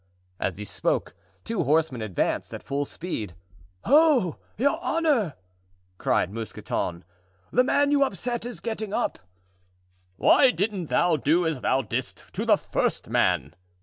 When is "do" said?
11.17-11.45